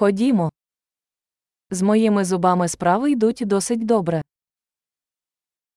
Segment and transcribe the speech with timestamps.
[0.00, 0.50] Ходімо.
[1.70, 4.22] З моїми зубами справи йдуть досить добре.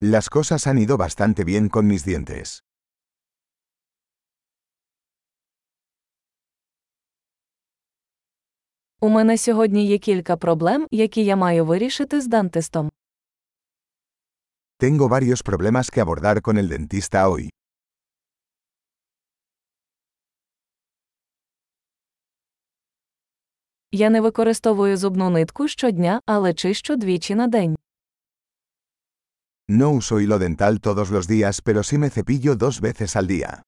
[0.02, 2.62] Las cosas han ido bastante bien con mis dientes.
[9.00, 12.92] У мене сьогодні є кілька проблем, які я маю вирішити з дантистом.
[14.80, 17.50] Tengo varios problemas que abordar con el dentista hoy.
[23.96, 27.76] Я не використовую зубну нитку щодня, але чищу двічі на день.
[29.70, 33.62] No uso hilo dental todos los días, pero sí me cepillo dos veces al día.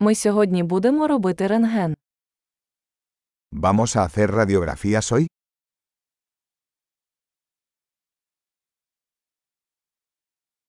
[0.00, 1.94] Ми сьогодні будемо робити рентген.
[3.52, 5.26] ¿Vamos a hacer radiografías hoy?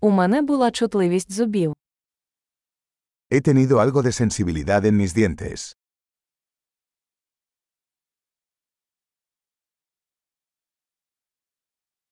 [0.01, 1.73] У мене була чутливість зубів.
[3.32, 5.74] He tenido algo de sensibilidad en mis dientes.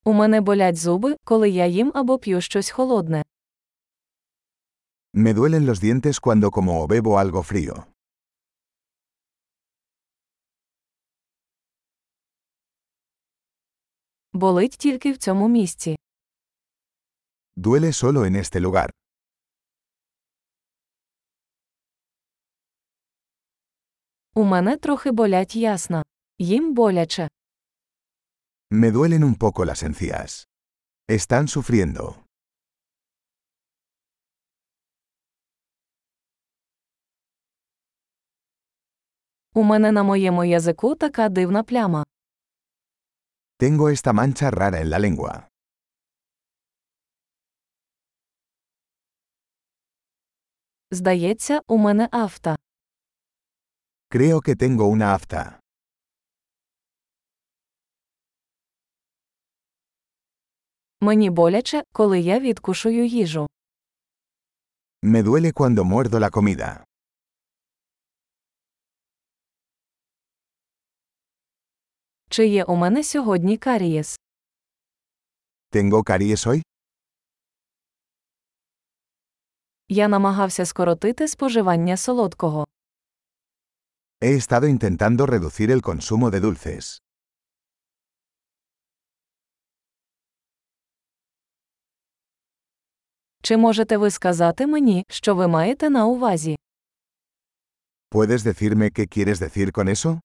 [0.05, 3.25] У мене болять зуби, коли я їм або п'ю щось холодне.
[5.15, 7.85] Me duelen los dientes cuando como o bebo algo frío.
[14.33, 15.97] Болить тільки в цьому місці.
[17.57, 18.91] Duele solo en este lugar.
[24.42, 26.04] У мене трохи болять ясна.
[26.40, 27.28] Їм боляче.
[28.72, 30.48] Me duelen un poco las encías.
[31.10, 32.16] Están sufriendo.
[39.54, 42.06] У мене на моєму язику така дивна пляма.
[43.60, 45.44] Tengo esta mancha rara en la lengua.
[50.92, 52.56] Здається, у мене афта.
[54.14, 55.60] Creo que tengo una afta.
[61.02, 63.48] Мені боляче, коли я відкушую їжу.
[65.04, 66.84] Me duele cuando muerdo la comida.
[72.30, 74.20] Чи є у мене сьогодні карієс?
[75.72, 76.62] ¿Tengo caries hoy?
[79.90, 82.68] Я намагався скоротити споживання солодкого.
[84.21, 87.03] He estado intentando reducir el consumo de dulces.
[93.43, 96.57] Чи можете ви сказати мені, що ви маєте на увазі?
[98.11, 100.21] ¿Puedes decirme qué quieres decir con eso?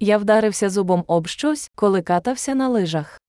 [0.00, 3.20] Я вдарився зубом об щось, коли катався на лижах.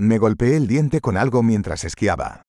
[0.00, 2.42] Me golpeé el diente con algo mientras esquiaba.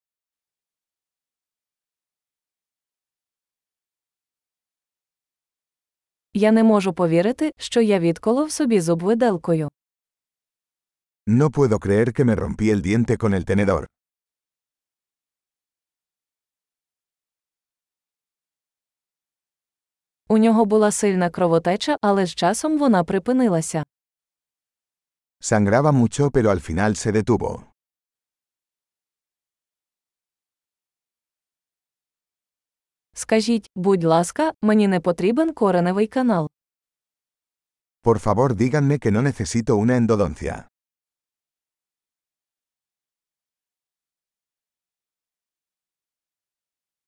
[6.37, 9.69] Я не можу повірити, що я відколов собі зуб виделкою.
[11.27, 13.87] No puedo creer que me rompí el diente con el tenedor.
[20.29, 23.85] У нього була сильна кровотеча, але з часом вона припинилася.
[25.41, 27.74] Sangraba mucho pero al final se detuvo.
[33.14, 36.50] Скажіть, будь ласка, мені не потрібен кореневий канал.
[38.04, 40.68] Por favor díganme que no necesito una endodoncia.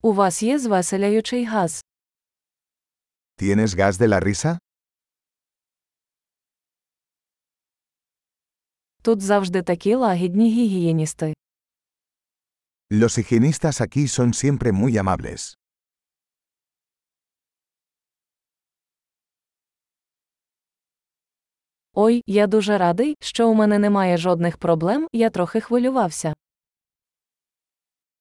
[0.02, 1.84] У вас є звеселяючий газ.
[3.38, 4.58] ¿Tienes gas de la risa?
[9.02, 11.34] Тут завжди такі лагідні гігієністи.
[12.90, 15.56] Los higienistas aquí son siempre muy amables.
[21.99, 26.33] Ой, я дуже радий, що у мене немає жодних проблем, я трохи хвилювався.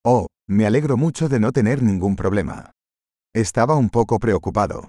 [0.04, 2.70] Oh, me alegro mucho de no tener ningún problema.
[3.34, 4.88] Estaba un poco preocupado.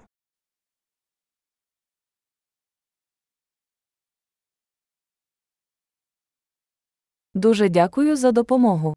[7.33, 8.93] Дуже дякую за допомогу.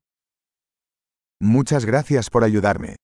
[1.42, 2.96] Muchas gracias por ayudarme.